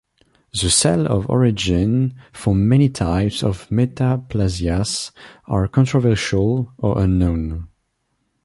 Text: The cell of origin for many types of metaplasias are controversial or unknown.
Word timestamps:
The 0.51 0.71
cell 0.71 1.05
of 1.05 1.29
origin 1.29 2.15
for 2.33 2.55
many 2.55 2.89
types 2.89 3.43
of 3.43 3.69
metaplasias 3.69 5.11
are 5.45 5.67
controversial 5.67 6.73
or 6.79 6.97
unknown. 7.03 7.67